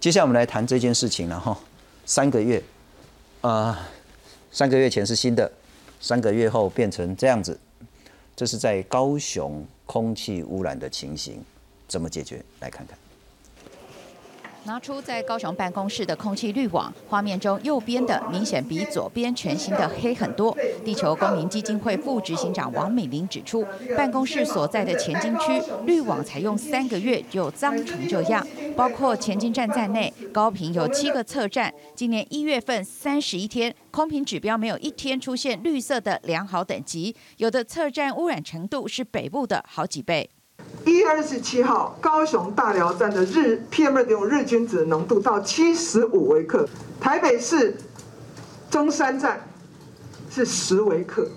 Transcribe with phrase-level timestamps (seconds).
[0.00, 1.58] 接下来我们来谈这件事情了哈，
[2.06, 2.62] 三个月，
[3.40, 3.76] 呃，
[4.52, 5.50] 三个月前是新的，
[6.00, 7.58] 三个月后变成这样子，
[8.36, 11.42] 这是在高雄空气污染的情形，
[11.88, 12.40] 怎么解决？
[12.60, 12.96] 来看看。
[14.68, 20.54] 拿出在高雄办公室的空气滤网，画面中右边的明显比左边全新的黑很多。
[20.84, 23.64] 地球公民基金会副执行长王美玲指出，
[23.96, 40.28] 办公室所在的前金区滤网才用三个月就脏成这样，包括前金站在内，高频有七个测站，今年一月份三十一天，空瓶指标没有一天出现绿色的良好等级，有的测站污染程度是北部的好几倍。
[40.84, 46.66] 一月二十七号，高雄大寮站的日 PM 二点五日均值浓度到七十五微克，
[47.00, 47.76] 台北市
[48.70, 49.40] 中山站
[50.30, 51.28] 是十微克，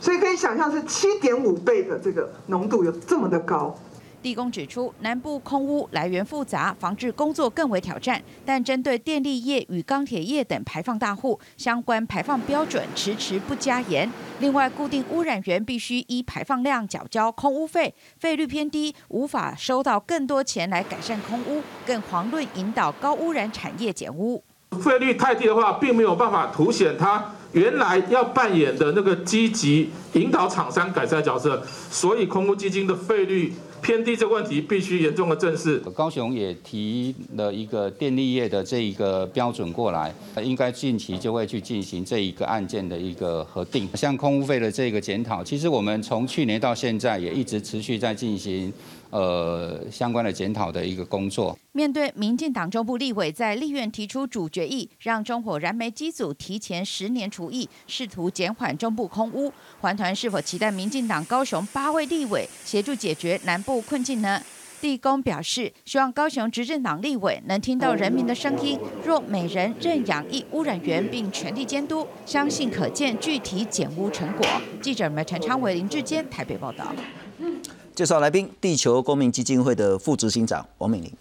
[0.00, 3.78] 所以可以想象是七点五倍的这个浓度有这么的高。
[4.24, 8.22] 地公指出，南部空污来源复杂，防治工作更为挑战。
[8.42, 14.10] 但针对电力业与钢铁业等排放大户，相关排放标准迟迟不加严。
[14.40, 24.42] 另外，固定污染源必须依排放量缴交空污费，费率偏低，无法收到更多钱来改善空污，更遑论引导高污染产业减污。
[24.82, 31.62] 费率太低的话，并没有办法凸显它原来要扮演的那个积极引导厂商改善角色。
[31.90, 33.52] 所以，空污基金的费率。
[33.84, 35.76] 偏低这个问题必须严重的正视。
[35.94, 40.10] 高雄也提了一个电力业的这一个标准过来，
[40.42, 43.86] 应该近期就会去进行这一个案件的一个核定。
[43.94, 48.72] 像空屋费的这个检讨，其实我们从去年到现在也一直持续在进行。
[49.14, 51.56] 呃，相关的检讨的一个工作。
[51.70, 64.42] 面对民进党中部立委在立院提出主决议，让中火燃煤机组提前十年除役，试图减缓中部空污，环团是否期待民进党高雄八位立委协助解决南部困境呢？
[64.80, 74.44] 地公表示，希望高雄执政党立委能听到人民的声音，若每人认养一污染源，并全力监督，相信可见具体减污成果。
[74.82, 76.92] 记者们陈昌伟、林志坚台北报道。
[77.94, 81.12] 介绍来宾，地球公民基金会的副执行长王美玲。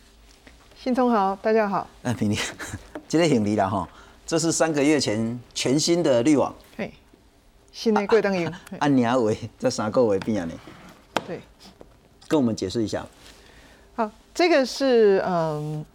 [0.82, 1.88] 新通好，大家好。
[2.02, 2.38] 哎，美玲，
[3.08, 3.88] 今天挺离了哈。
[4.26, 6.52] 这是三个月前全新的滤网。
[6.76, 6.92] 嘿，
[7.72, 8.52] 新的贵灯油。
[8.80, 10.54] 按年为这三个为变呢？
[11.28, 11.40] 对，
[12.28, 13.06] 跟我们解释一下。
[13.96, 15.86] 好，这个是嗯。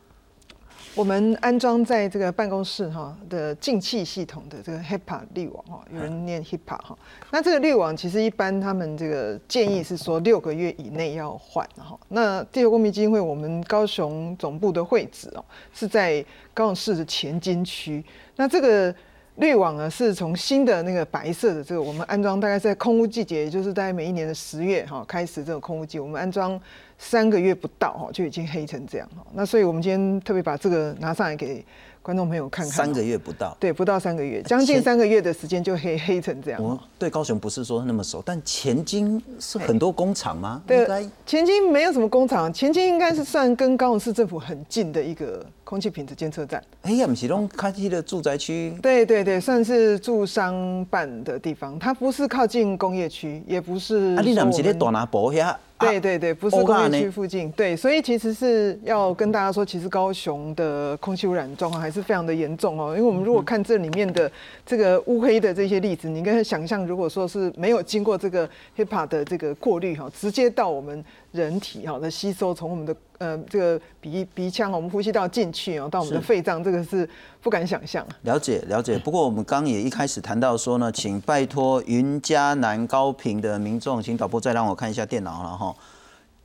[0.95, 6.99] 我们安装在这个办公室哈的进气系统的这个 HEPA 滤网哈，有人念 HEPA 哈。
[7.31, 11.99] 那这个滤网其实一般他们这个建议是说六个月以内要换哈。
[12.09, 18.05] 那地球公民基金会我们高雄总部的会址哦是在高雄市的前金区。
[18.35, 18.93] 那这个
[19.39, 26.61] 滤网呢是从新的那个白色的这个我们安装大概在空屋季节，也就是大概每一年的十月哈开始这种空屋季，我们安装。
[27.01, 29.25] 三个月不到哈，就已经黑成这样哈。
[29.33, 31.65] 那所以我们今天特别把这个拿上来给
[32.03, 32.75] 观众朋友看看。
[32.75, 36.61] 三个月不到，对，不到三个月，将近三个月的时间就黑黑成这样。
[36.61, 40.61] 我对高雄不是说那么熟，但前金是很多工厂吗？
[40.67, 46.65] 对，前金没有什么工厂，前金应该是算跟高雄市政府很近的一个空气品质监测站。
[46.81, 48.75] 哎呀，不是拢靠近的住宅区？
[48.81, 54.17] 对对对，算是住商办的地方，它不是靠近工业区，也不是。
[54.17, 55.55] 啊，你那不是在大拿坡遐？
[55.79, 57.51] 对对对，不是工业区附近。
[57.53, 62.95] 对，所以其实是要跟大家说，其实高雄的空气污染状况还是非常的严重哦。
[62.97, 64.31] 因为我们如果看这里面的
[64.67, 71.05] 这个乌黑的这些例子，你应该想象，如果说是没有经过这个 HEPA 的这个过滤哈，直接到我们。
[71.31, 77.07] 人体哈的吸收，从我们的呃这个鼻鼻腔我们呼吸道进去哦，到我们的肺脏，这个是
[77.43, 78.05] 不敢想象。
[78.23, 85.68] 了解了解，不过我们刚也一开始谈到说呢，请拜托云嘉南高频的民众，请导播再让我看一下电脑了哈。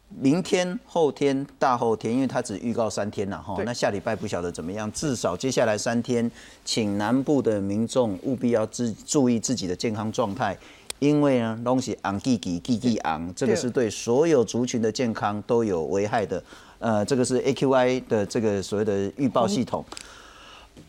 [0.10, 6.30] 明天、后天、大后天，因为它只预告三天了哈，那下礼拜不晓得怎么样，至少接下来三天，
[6.64, 10.58] 请南部的民众务必要自注意自己的健康状态。
[11.00, 16.42] 因为呢，东西昂，这个是对所有族群的健康都有危害的。
[16.80, 19.84] 呃，这个是 AQI 的这个所谓的预报系统。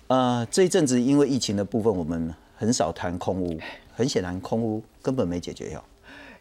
[0.06, 3.58] 呃，这一阵子因为疫情的部分，我们很少谈空屋，
[3.96, 5.82] 很显然空屋根本没解决掉。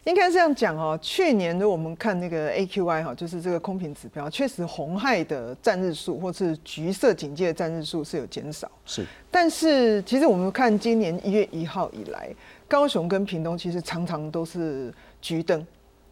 [0.04, 8.70] 应该这样讲哦，去年的我们看那个 AQI 哈，就是这个空瓶指标，确实红害的占日数或是橘色警戒的占日数是有减少。
[8.84, 12.28] 是，但是其实我们看今年一月一号以来。
[12.66, 15.64] 高雄跟屏东其实常常都是橘灯，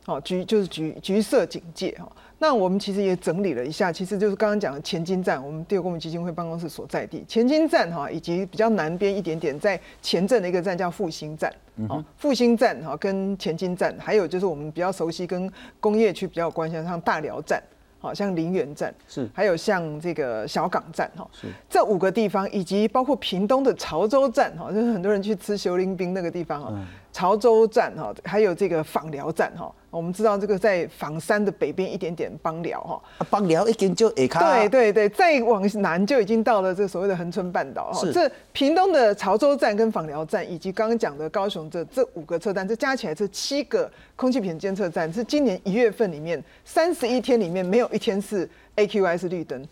[0.04, 2.10] 好橘就是橘橘色警戒哈。
[2.38, 11.52] 那我们其实也整理了一下，其实就是刚刚讲的前金站，我们第二公民基金会办公室所在地前金站哈，以及比较南边一点点在前镇的一个站叫复兴站，
[11.88, 17.62] 哦复兴站哈跟前金站，还有就是我们比较熟悉跟工业区比较有关系像大寮站。
[18.00, 21.24] 好像林园站是还有像这个小港站哈，
[21.70, 26.72] 这五个地方，以及包括屏东的潮州站哈，就是很多人去吃修林冰那个地方哈，
[27.12, 29.72] 潮州站哈，还有这个访寮站哈。
[29.92, 38.08] 我们知道这个在房山的北边一点点邦寮哈，邦寮已经就下卡，对对对，再往南就已经到了这个所谓的恒春半岛哈。
[38.10, 49.62] 这屏东的潮州站跟访寮站，以及刚刚讲的高雄这这五个车站，这加起来这七个空气品监测站，是今年一月份里面三十一天里面没有一天是 AQI 是绿灯。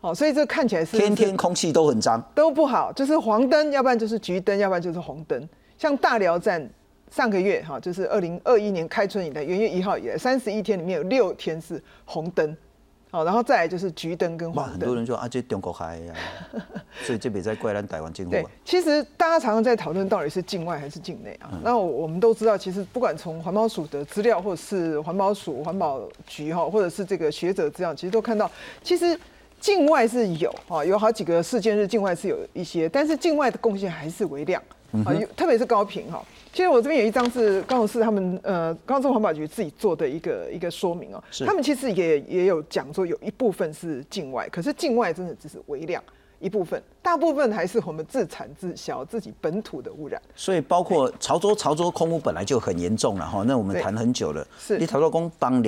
[0.00, 5.48] 好，所以这看起来是天天空气都很脏，都不好，就是黄灯，要不然就是橘灯，要不然就是红灯。
[5.78, 6.68] 像大寮站。
[7.10, 12.56] 上个月哈，就是二零二一年开春以来，元月一号以来，三十一天里面有六天是红灯，
[13.10, 14.72] 好，然后再来就是橘灯跟黄灯。
[14.72, 16.14] 很多人说啊，这中国海呀，
[17.02, 18.30] 所以这比在怪咱台湾政府。
[18.32, 21.50] 对，其实大家常常在讨论到底是境外还是境内啊。
[21.62, 28.50] 那我们都知道，其实不管从环保署的资料，或者是环保署、环保局哈，或者是这个学者资料，其实都看到，
[28.82, 29.18] 其实
[29.60, 34.62] 境外是有啊，有好几个事件是境外是有一些，但是境外的贡献还是微量
[35.04, 36.24] 啊，特别是高频哈。
[36.52, 46.02] 其实我这边有一张是高雄市他们呃高雄环保局自己做的一个一个说明哦，他们其实也也有讲说有一部分是境外，可是境外真的只是微量
[46.40, 50.20] 一部分，大部分还是我们自产自销自己本土的污染。
[50.34, 54.46] 所以包括潮州潮州空污本来就很严重了哈，那我们谈很久了。
[54.58, 55.62] 是，你潮州工帮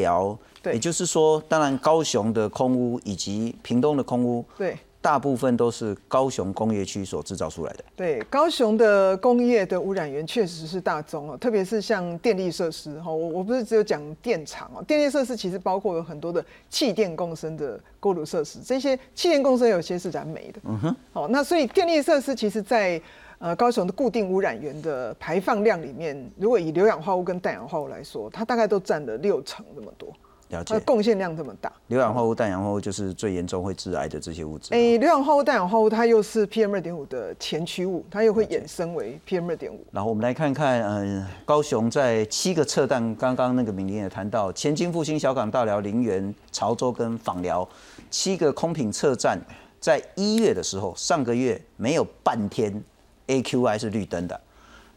[0.62, 4.76] 聊，也就是说，当然高雄的空屋以及屏东的空屋，对。
[5.02, 7.82] 大部分都是高雄工业区所制造出来的。
[7.96, 20.60] 对，高雄的工业的污染源确实是大宗哦，特别是像电力设施哈，我我不是只有讲电厂哦，电力设施其实包括有很多的气电共生的锅炉设施，这些气电共生有些是燃煤的。
[20.64, 20.96] 嗯哼。
[21.14, 23.00] 好，那所以电力设施其实，在
[23.38, 30.12] 呃高雄的固定污染源的排放量里面，如果以硫氧化物跟氮氧化物来说，它大概都占了六成那么多。
[30.50, 34.74] 了解，贡献量这么大，硫氧化物、氮氧化物就是最严重会致癌的这些物质。
[34.74, 39.84] 哎，硫氧化物、氮氧化物它又是 PM 二点五的前驱物，它又会衍生为 PM 二点五。
[39.92, 47.66] 然后我们来看看，嗯，高雄在七个测站，刚刚那个敏玲也谈到，前金复兴、小港、大寮、林园、潮州跟访寮
[48.10, 49.40] 七个空品测站，
[49.78, 52.82] 在一月的时候，上个月没有半天
[53.28, 54.40] AQI 是绿灯的，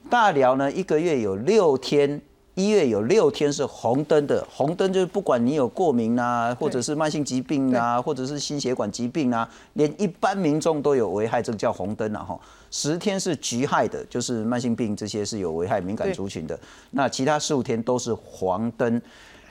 [0.09, 2.19] 大寮呢一个月有六天。
[2.55, 12.39] 一月有六天是红灯的，红灯就是不管你有过敏啊，或者是慢性疾病啊，或者是心血管疾病啊，连一般民众都有危害，这个叫红灯啊哈。
[12.69, 16.59] 十天是橘害的，就是慢性病这些是有危害敏感族群的。
[16.91, 19.01] 那其他十五天都是黄灯。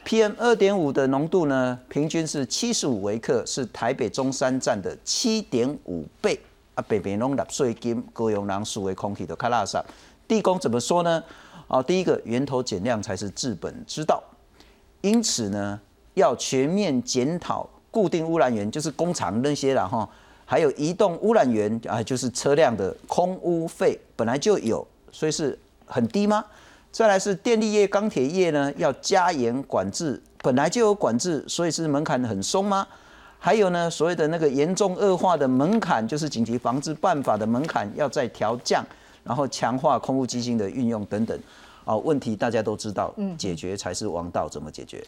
[0.05, 6.39] PM 二点五的浓度呢，平均是七十五微克，是台北中山站的七点五倍
[6.77, 6.85] 啊。
[6.87, 9.85] 北北拢纳税金，高雄人数为空气的卡拉萨。
[10.29, 11.23] 地公怎么说呢？
[11.73, 14.23] 好，第一个源头减量才是治本之道，
[15.01, 15.81] 因此呢，
[16.13, 20.07] 要全面检讨固定污染源，就是工厂那些了哈，
[20.45, 26.45] 还有移动污染源啊，就是车辆的空污费本来就有，所以是很低吗？
[26.91, 32.87] 再来是电力业、钢铁业呢，要加严管制，本来就有管制，所以是门槛很松吗？
[33.39, 38.85] 还有呢，所谓的那个严重恶化的门槛，就是紧急防治办法的门槛要再调降，
[39.25, 41.41] 然后强化空污基金的运用等等。
[41.85, 44.49] 哦，问题大家都知道，解决才是王道。
[44.49, 45.05] 怎么解决？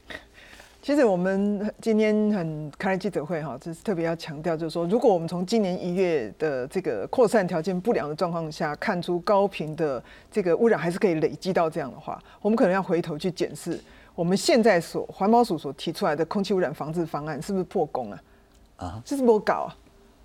[0.83, 13.81] 其实我们今天很开记者会哈，就是特别要强调，就是说，如果我们从今年一月的这个扩散条件不良的状况下，看出高频的这个污染还是可以累积到这样的话，我们可能要回头去检视
[14.15, 18.23] 我们现在所环保署所提出来的空气污染防治方案是不是破功啊？
[18.77, 19.73] 啊，这是不搞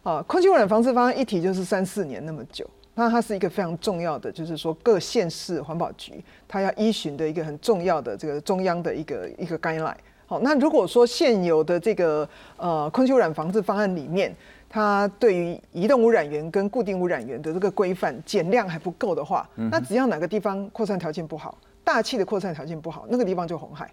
[0.03, 0.12] 啊？
[0.12, 2.70] 啊，空气污染防治方案一提就是三四年那么久。
[3.00, 9.96] 那它是一个非常重要的，就是说各县市环保局它要依循的一个很重要的这个中央的一个一个 guideline。
[10.25, 12.27] 好，那如果说现有的这个
[12.58, 14.36] 呃空气污染防治方案里面，
[14.68, 23.89] 它对于移动污染源跟固定污染源的这个规范减量还不够的话，那只要哪个地方扩散条件不好，大气的扩散条件不好，那个地方就红海。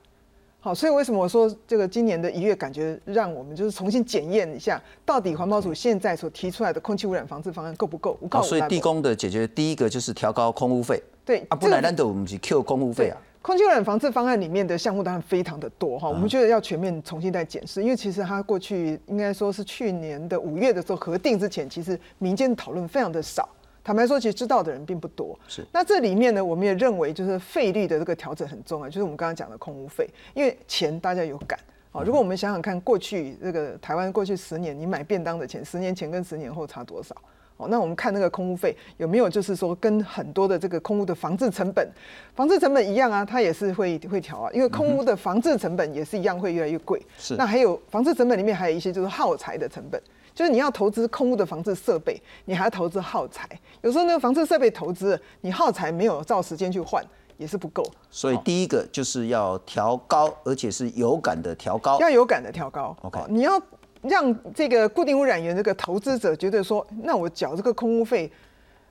[0.67, 8.19] 好，所以为什么我说这个今年的一月感觉让我们就是重新检验一下，到底环保署现在所提出来的空气污染防治方案够不够？
[8.33, 11.01] 好，所以地宫的解决第一个就是调高空污费。
[11.25, 13.17] 对啊，不然难得我们去 Q 空污费啊。
[13.43, 23.49] 空气污染防治方案里面的项目当然非常的多哈，我们觉得要全面重新再检视，因为其实它过去应该说是去年的五月的时候核定之前，其实民间讨论非常的少。
[23.87, 25.39] 坦白说，其实知道的人并不多。
[25.47, 31.57] 是，那这里面呢，我们也认为就是费率的这个调整很重要，就是我们刚刚讲的空屋费，因为钱大家有感。
[31.93, 37.15] 好，如果我们想想看，过去这个台湾过去十年，你买便当的钱，十年前跟十年后差多少？
[37.59, 41.89] 哦，那我们看那个空屋费有没有就是说跟很多的这个空屋的防治成本，
[42.35, 47.01] 防治成本一样啊，它也是会会调啊，因为空屋的防治成本也是一样会越来越贵。
[47.17, 50.03] 是那还有防治成本里面还有一些就是耗材的成本，
[50.37, 53.49] 就是你要投资空屋的防治设备，你还要投资耗材。
[53.81, 57.03] 有时候那个防治设备投资，你耗材没有照时间去换，
[57.39, 57.83] 也是不够。
[58.11, 61.99] 所以第一个就是要调高，而且是有感的调高。
[62.01, 62.95] 要有感的调高。
[63.01, 63.59] OK 哦你要
[64.03, 68.31] 让这个固定污染源这个投资者觉得说，那我缴这个空污费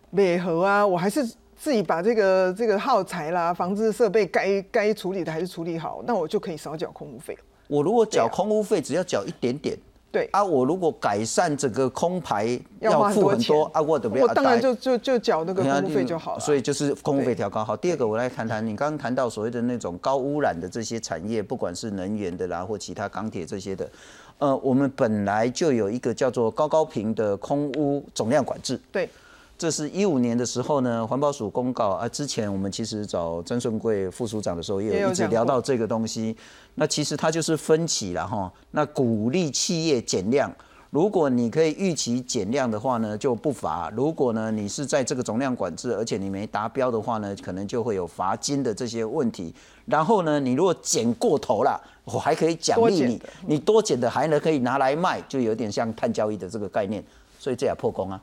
[0.09, 1.23] 美合啊，我还是
[1.55, 7.37] 自己把这个这个耗材啦、防治设备该该处理的还是处理好，那我就可以少缴空污费。
[7.67, 9.77] 我如果缴空污费，只要缴一点点。
[10.15, 16.39] 对，啊，我如果改善整个空排要付多很多啊，我怎么我当然就就就缴那个空污费就好了。
[16.39, 17.65] 所以就是空污费调高。
[17.65, 23.89] 好，第二个我来谈谈，你刚刚谈到所谓的那种高污染的这些产业，不管是能源的啦，或其他钢铁这些的，
[24.37, 28.79] 呃，我们本来就有一个叫做高高频的空污总量管制。
[28.93, 29.09] 对，
[29.57, 36.35] 这是一五年的时候呢，环保署公告啊，之前我们其实找曾顺贵副署长的时候，也有一直聊到这个东西。
[36.75, 40.53] 那其实它就是分歧了哈，那鼓励企业减量。
[40.89, 49.53] 如果你可以预期减量的话呢，就不罚；如果呢你是在这个总量管制，而且你没达标的话呢，可能就会有罚金的这些问题。
[49.85, 57.01] 然后呢，你如果减过头了，我还可以奖励你多，你多减的还能可以拿来卖，就有点像碳交易的这个概念。
[57.39, 58.21] 所以这也破功啊。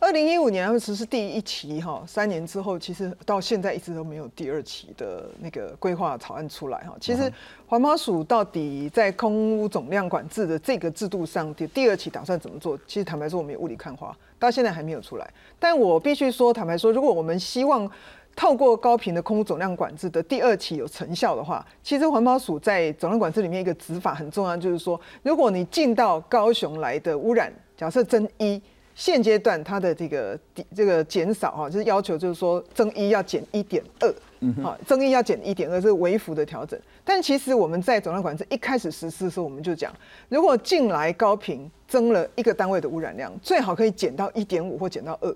[0.00, 6.94] 二零一五年他们实施第一期哈，三年之后，其实到现在一直都没有第二期的那个规划草案出来哈。
[7.00, 7.32] 其实
[7.66, 12.78] 环保署到底在空污总量管制的这个制度上的第二期打算怎么做？
[12.86, 15.26] 其实坦白说，我们也雾里看花，到现在还没有出来。
[15.58, 17.90] 但我必须说，坦白说，如果我们希望
[18.36, 28.60] 透过高频的空污总量管制的第二期有成效的话，其实环保署在总量管制里面一个执法很重要，就是说，如果你进到高雄来的污染，假设增一。
[28.94, 34.14] 现阶段它的这个底这个减少哈，就是要求就是说增一要减一点二，
[34.62, 36.78] 好，增一要减一点二，这是微幅的调整。
[37.04, 39.92] 但其实我们在总量管制一开始实施的时候，我们就讲，
[40.28, 45.34] 如果进来高频增了一个单位的污染量，最好可以减到一点五或减到二，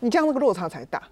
[0.00, 1.02] 你这样那个落差才大，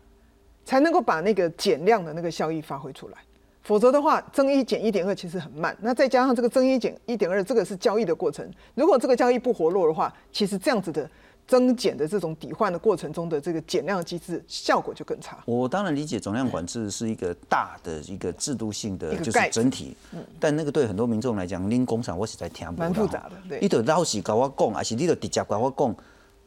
[0.64, 3.14] 才能够把那个减量的那个效益发挥出来。
[3.62, 5.76] 否则的话，增一减一点二其实很慢。
[5.80, 8.48] 那再加上这个增一减一点二，这个是交易的过程。
[8.74, 11.10] 如果这个交易不活络的话，其实这样子的
[11.46, 15.38] 增减的这种抵换的过程中的这个减量机制效果就更差。
[15.46, 19.96] 我当然理解总量管制是一个大的一个制度性的，就是整体。
[20.40, 25.96] 但那个对很多民众来讲，拎工厂我实在听不到蛮复杂的对你得老实跟我讲，还是你得直接跟我讲，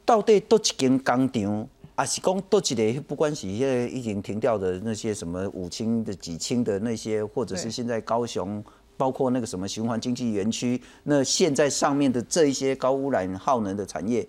[0.04, 8.62] 到底多一间工厂，还是讲多一个，不管是现在已经停掉的那些什么五清的、几清的那些，或者是对现在高雄。
[8.96, 14.28] 包括那个什么循环经济园区，那现在上面的这一些高污染耗能的产业，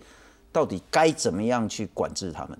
[0.52, 2.58] 到底该怎么样去管制他们？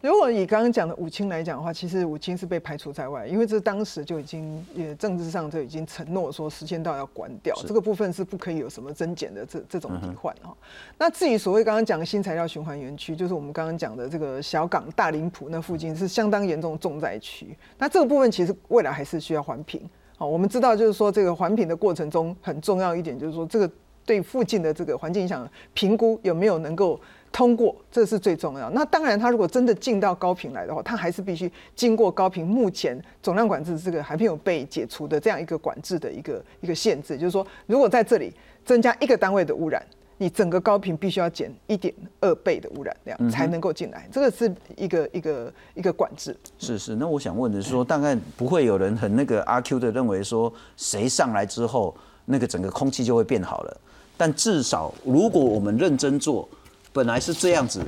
[0.00, 10.56] 如果以刚刚讲的武清来讲的话，其实武清是被排除在外，因为这当时就已经也政治上就已经承诺说时间到要关掉，这个部分是不可以有什么增减的这这种替换哈。
[10.96, 19.82] 那至于所谓刚刚讲的新材料循环园区，就是我们刚刚讲的这个小港大林埔那附近是相当严重的重灾区，那这个部分其实未来还是需要环评。
[20.16, 23.68] 好，我们知道就是说这个环评的过程中很重要一点就是说这个
[24.08, 26.98] 对附近的这个环境影响评估有没有能够。
[27.30, 28.70] 通过，这是最重要。
[28.70, 38.32] 那当然，他如果真的进到高频来的话，他还是必须经过高频目前总量管制这个还没有被解除的这样一个管制的一个一个限制，就是说，如果在这里
[38.64, 39.80] 增加一个单位的污染，
[40.16, 46.34] 你整个高频必须要减一点二倍的污染量才能够进来，这个是一个一个一个管制。
[46.58, 53.80] 是是，那我想问的是说，大概不会有人很那个阿 Q 的认为说，谁上来之后，那个整个空气就会变好了。
[54.18, 56.46] 但至少如果我们认真做，
[56.92, 57.80] 本来是这样子，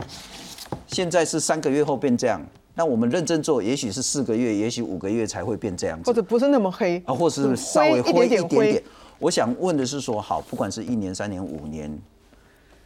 [0.86, 2.40] 现在是三个月后变这样，
[2.74, 8.82] 那我们认真做，也许是四个月，也许五个月才会变这样子，或者不是那么黑啊，或是稍微灰灰一点点。
[9.18, 12.00] 我想问的是说，好，不管是一年、三年、五年，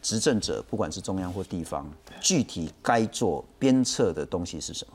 [0.01, 4.93] 执政者不管是中央或地方，具体该做鞭策的东西是什么？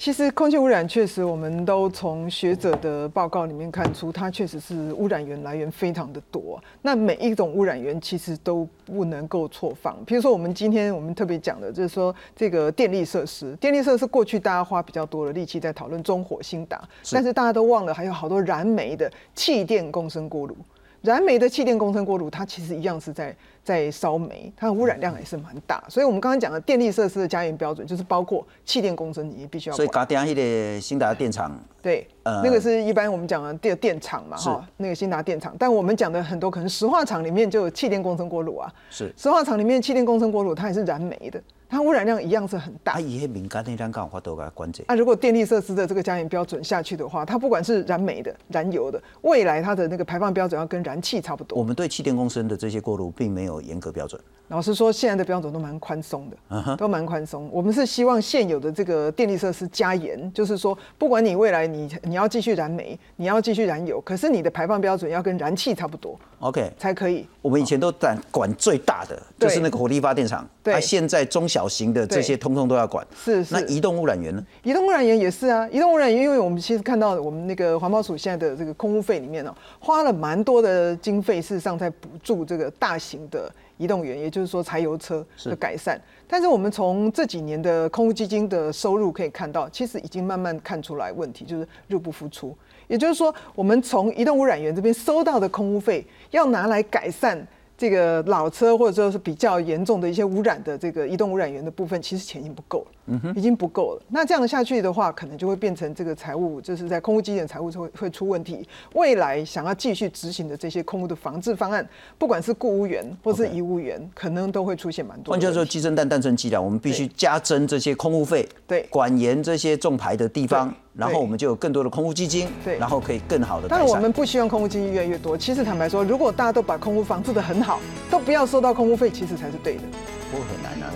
[0.00, 6.58] 其实空气污染确实，我们都从学者的报告里面看出，它确实是污染源来源非常的多。
[6.80, 9.94] 那每一种污染源其实都不能够错放。
[10.06, 20.56] 比如说，我们今天我们特别讲的，就是说这个电力设施，电力设施过去大家花比较多的力气在讨论中火、新达，但是大家都忘了还有好多燃煤的气电共生锅炉。
[21.02, 25.82] 燃煤的气电工程锅炉，它其实一样是在在烧煤，它的污染量也是蛮大。
[25.88, 29.76] 所以我们刚刚讲的电力设施的加严标准，就是包括气电工程，你必须要。
[29.76, 35.56] 所以嘎定那个新达电厂，对，呃那个是一般我们讲的电电厂嘛，哈，那个新达电厂。
[35.58, 43.00] 但我们讲的很多可能石化厂里面就有气电工程锅炉啊，是石化厂里面气电工程锅炉它也是燃煤的，它污染量一样是很大啊，。
[43.00, 44.82] 伊迄敏感那张刚好都给它关这。
[44.88, 51.56] 啊，如果电力设施的这个加盐标准下去的话，它不管是燃煤的、燃油的，未来它的那个排放标准要跟燃气差不多。
[51.56, 54.20] 我们对气电公司的这些过路并没有严格标准。
[54.48, 57.48] 老实说，现在的标准都蛮宽松的，都蛮宽松。
[57.52, 67.24] 我们是希望现有的这个电力设施加严，就是说，不管你未来你你要继续燃煤，你要继续燃油，可是你的排放标准要跟燃气差不多 OK，才可以。
[67.40, 70.44] 我们以前都管管最大的，就是那个火力发电厂。
[70.64, 73.06] 对啊，现在中小型的这些通通都要管。
[73.14, 74.44] 是是那移动污染源呢？
[74.62, 86.00] 移动污染源也是啊，移动污染源，因为我们其实看到我们那个环保署现在的这个空污费里面呢、花了蛮多的经费，事实上在补助这个大型的移动源，也就是说柴油车的改善。
[86.26, 92.56] 但是我们从这几年的空污基金的收入可以看到，其实已经慢慢看出来问题，就是入不敷出。
[92.86, 97.46] 也就是说，我们从移动污染源这边收到的空污费，要拿来改善。
[97.80, 102.92] 这个老车或者说是比较严重的一些污染的这个移动污染源的部分，其实钱已经不够了，
[103.34, 104.02] 已经不够了。
[104.08, 108.68] 那这样下去的话，可能就会变成这个财务就是在空屋基点财务会会出问题。
[108.94, 111.88] 未来想要继续执行的这些空屋的防治方案，
[112.18, 115.64] 不管是雇务员或是遗污源，可能都会出现蛮多换句话说。
[115.70, 116.60] 鸡生蛋，蛋生鸡了。
[116.60, 123.92] 我们必须加征这些空屋费，对管严这些重排的地方，然后我们就有更多的空屋基金，对然后可以更好的但是。
[123.92, 125.38] 我们不希望空屋基金越来越多。
[125.38, 127.78] 其实坦白说，如果大家都把空屋防治的很好，
[128.10, 129.82] 都不要收到空屋费，其实才是对的。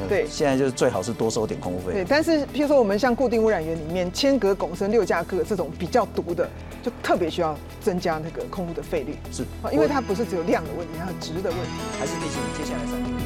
[0.09, 6.49] 对现在就是最好是多收点空污对，但是譬如说我们像固定污染源里面铅、镉、汞、砷六价铬这种比较毒的，
[6.83, 11.73] 就特别需要增加那个空污的费率是啊，因为它不是只有量的问题，还有值的问题。
[11.99, 13.24] 还是提醒接下来三年。